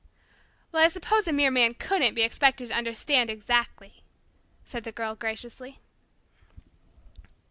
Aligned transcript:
"Well, 0.71 0.83
I 0.83 0.87
suppose 0.87 1.27
a 1.27 1.31
mere 1.31 1.51
man 1.51 1.75
couldn't 1.75 2.15
be 2.15 2.23
expected 2.23 2.69
to 2.69 2.73
understand 2.73 3.29
exactly," 3.29 4.03
said 4.65 4.83
the 4.83 4.91
Girl 4.91 5.13
graciously. 5.13 5.77